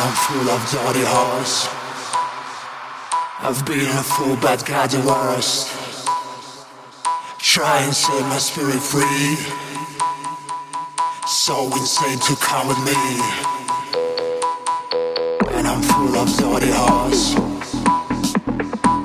I'm 0.00 0.14
full 0.14 0.48
of 0.48 0.62
dirty 0.70 1.04
hearts. 1.04 1.66
I've 3.40 3.66
been 3.66 3.90
a 3.98 4.02
fool 4.02 4.36
but 4.40 4.64
got 4.64 4.90
the 4.90 5.00
worst. 5.00 5.74
Try 7.40 7.82
and 7.82 7.92
set 7.92 8.22
my 8.30 8.38
spirit 8.38 8.78
free. 8.78 9.34
So 11.26 11.66
insane 11.74 12.20
to 12.20 12.36
come 12.36 12.68
with 12.68 12.78
me. 12.86 12.94
And 15.58 15.66
I'm 15.66 15.82
full 15.82 16.14
of 16.14 16.28
dirty 16.36 16.70
hearts. 16.70 17.34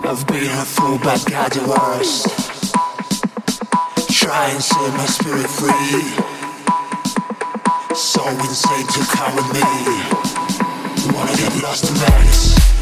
I've 0.05 0.27
been 0.27 0.51
a 0.51 0.65
fool 0.65 0.99
but 1.01 1.25
got 1.25 1.53
the 1.53 1.65
worst. 1.73 2.27
Try 4.13 4.49
and 4.49 4.61
set 4.61 4.93
my 4.93 5.07
spirit 5.07 5.49
free. 5.49 6.03
So 7.95 8.27
insane 8.29 8.87
to 8.93 9.01
come 9.17 9.35
with 9.37 9.49
me. 9.53 10.62
Wanna 11.11 11.35
get 11.35 11.61
lost 11.61 11.89
in 11.89 11.95
Vegas. 11.95 12.72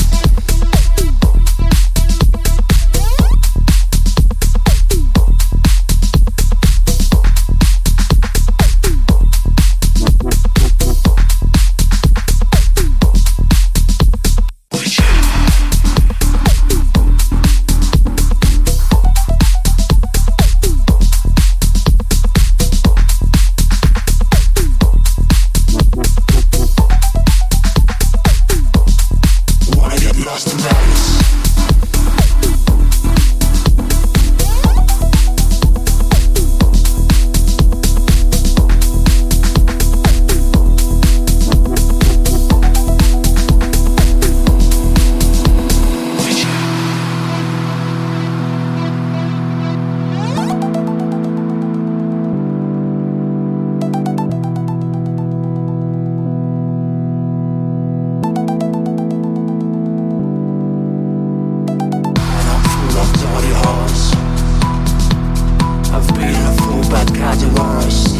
got 67.09 67.37
the 67.39 67.47
worst 67.59 68.10